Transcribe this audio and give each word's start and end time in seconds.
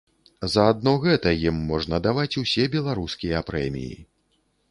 За 0.53 0.63
адно 0.69 0.93
гэта 1.03 1.33
ім 1.49 1.59
можна 1.73 1.99
даваць 2.07 2.39
усе 2.43 2.63
беларускія 2.79 3.45
прэміі! 3.53 3.95